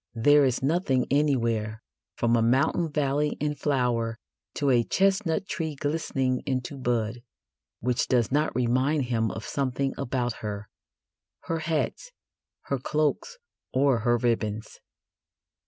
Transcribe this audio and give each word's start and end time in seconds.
There 0.15 0.45
is 0.45 0.63
nothing 0.63 1.05
anywhere, 1.11 1.83
from 2.15 2.35
a 2.35 2.41
mountain 2.41 2.89
valley 2.91 3.37
in 3.39 3.53
flower 3.53 4.17
to 4.55 4.71
a 4.71 4.83
chestnut 4.83 5.45
tree 5.47 5.75
glistening 5.75 6.41
into 6.47 6.75
bud, 6.79 7.21
which 7.81 8.07
does 8.07 8.31
not 8.31 8.55
remind 8.55 9.03
him 9.03 9.29
of 9.29 9.45
something 9.45 9.93
about 9.99 10.37
her 10.41 10.67
her 11.41 11.59
hats, 11.59 12.09
her 12.61 12.79
cloaks, 12.79 13.37
or 13.73 13.99
her 13.99 14.17
ribbons. 14.17 14.79